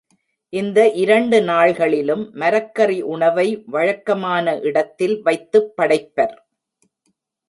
[0.53, 6.35] இந்த இரண்டு நாள் களிலும் மரக்கறி உணவை வழக்கமான இடத்தில் வைத்துப் படைப்பர்.